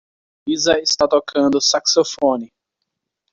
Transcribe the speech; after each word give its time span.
Lisa 0.47 0.79
está 0.79 1.07
tocando 1.07 1.61
saxofone. 1.61 2.51